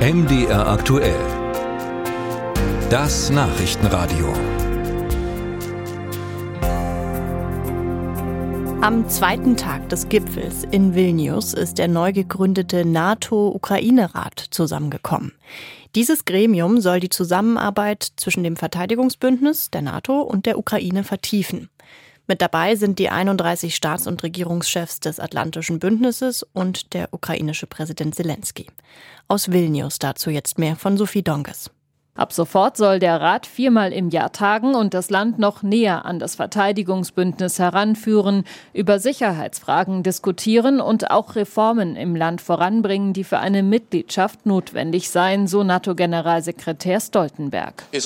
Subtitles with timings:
[0.00, 1.20] MDR aktuell.
[2.88, 4.32] Das Nachrichtenradio.
[8.80, 15.32] Am zweiten Tag des Gipfels in Vilnius ist der neu gegründete NATO-Ukraine-Rat zusammengekommen.
[15.94, 21.68] Dieses Gremium soll die Zusammenarbeit zwischen dem Verteidigungsbündnis, der NATO und der Ukraine vertiefen.
[22.30, 28.14] Mit dabei sind die 31 Staats- und Regierungschefs des Atlantischen Bündnisses und der ukrainische Präsident
[28.14, 28.68] Zelensky.
[29.26, 31.72] Aus Vilnius dazu jetzt mehr von Sophie Donges.
[32.20, 36.18] Ab sofort soll der Rat viermal im Jahr tagen und das Land noch näher an
[36.18, 43.62] das Verteidigungsbündnis heranführen, über Sicherheitsfragen diskutieren und auch Reformen im Land voranbringen, die für eine
[43.62, 47.84] Mitgliedschaft notwendig seien, so NATO-Generalsekretär Stoltenberg.
[47.90, 47.96] Uh,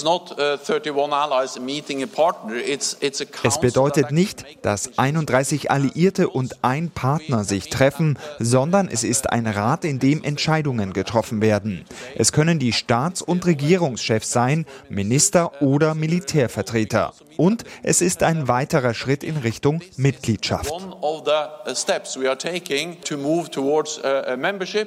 [3.43, 9.49] es bedeutet nicht, dass 31 Alliierte und ein Partner sich treffen, sondern es ist ein
[9.49, 11.85] Rat, in dem Entscheidungen getroffen werden.
[12.15, 17.13] Es können die Staats- und Regierungs Regierungschefs sein, Minister oder Militärvertreter.
[17.37, 20.71] Und es ist ein weiterer Schritt in Richtung Mitgliedschaft.
[20.71, 21.25] Uh, uh,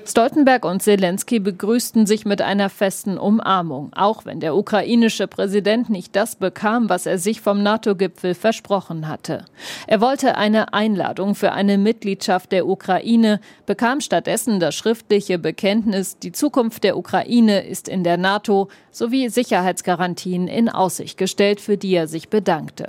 [0.06, 6.16] Stoltenberg und Zelensky begrüßten sich mit einer festen Umarmung, auch wenn der ukrainische Präsident nicht
[6.16, 9.44] das bekam, was er sich vom NATO-Gipfel versprochen hatte.
[9.88, 16.32] Er wollte eine Einladung für eine Mitgliedschaft der Ukraine, bekam stattdessen das schriftliche Bekenntnis, die
[16.32, 22.08] Zukunft der Ukraine ist in der NATO, sowie Sicherheitsgarantien in Aussicht gestellt, für die er
[22.08, 22.88] sich bedankte.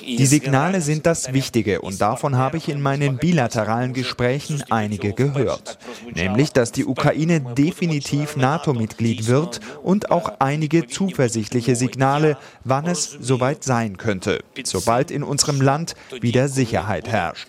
[0.00, 5.78] Die Signale sind das Wichtige und davon habe ich in meinen bilateralen Gesprächen einige gehört.
[6.14, 13.64] Nämlich, dass die Ukraine definitiv NATO-Mitglied wird und auch einige zuversichtliche Signale, wann es soweit
[13.64, 17.48] sein könnte, sobald in unserem Land wieder Sicherheit herrscht.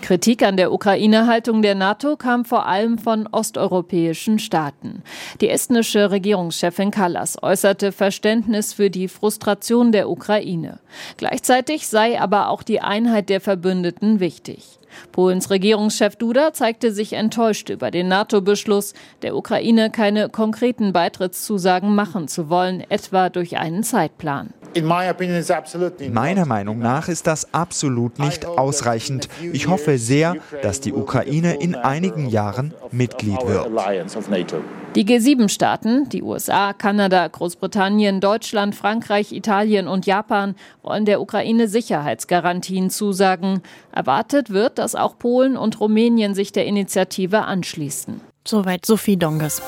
[0.00, 5.02] Kritik an der Ukraine-Haltung der NATO kam vor allem von osteuropäischen Staaten.
[5.40, 10.78] Die estnische Regierungschefin Kallas äußerte Verständnis für die Frustration der Ukraine.
[11.16, 14.78] Gleichzeitig sei aber auch die Einheit der Verbündeten wichtig.
[15.10, 22.28] Polens Regierungschef Duda zeigte sich enttäuscht über den NATO-Beschluss, der Ukraine keine konkreten Beitrittszusagen machen
[22.28, 24.52] zu wollen, etwa durch einen Zeitplan.
[26.12, 29.28] Meiner Meinung nach ist das absolut nicht ausreichend.
[29.52, 33.68] Ich hoffe sehr, dass die Ukraine in einigen Jahren Mitglied wird.
[34.96, 42.90] Die G7-Staaten, die USA, Kanada, Großbritannien, Deutschland, Frankreich, Italien und Japan, wollen der Ukraine Sicherheitsgarantien
[42.90, 43.62] zusagen.
[43.92, 48.20] Erwartet wird, dass auch Polen und Rumänien sich der Initiative anschließen.
[48.46, 49.62] Soweit Sophie Donges.